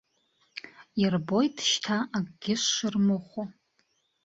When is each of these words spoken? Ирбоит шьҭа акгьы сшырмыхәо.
Ирбоит 1.03 1.55
шьҭа 1.69 1.97
акгьы 2.17 2.55
сшырмыхәо. 2.61 3.43